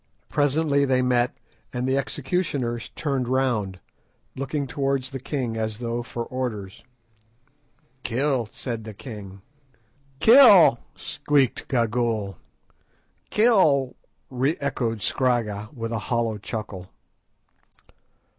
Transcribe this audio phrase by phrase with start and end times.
[0.29, 1.37] Presently they met,
[1.71, 3.79] and the executioners turned round,
[4.35, 6.83] looking towards the king as though for orders.
[8.01, 9.43] "Kill!" said the king.
[10.19, 12.37] "Kill!" squeaked Gagool.
[13.29, 13.95] "Kill!"
[14.31, 16.89] re echoed Scragga, with a hollow chuckle.